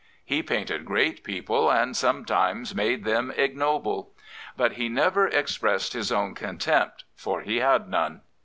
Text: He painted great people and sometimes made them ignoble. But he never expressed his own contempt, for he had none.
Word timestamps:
He 0.25 0.41
painted 0.41 0.83
great 0.83 1.23
people 1.23 1.69
and 1.69 1.95
sometimes 1.95 2.73
made 2.73 3.03
them 3.03 3.31
ignoble. 3.37 4.13
But 4.57 4.71
he 4.71 4.89
never 4.89 5.27
expressed 5.27 5.93
his 5.93 6.11
own 6.11 6.33
contempt, 6.33 7.03
for 7.15 7.41
he 7.41 7.57
had 7.57 7.87
none. 7.87 8.21